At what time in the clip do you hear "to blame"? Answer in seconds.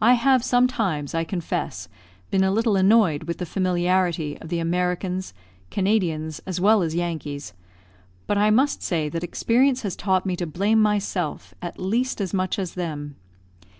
10.36-10.80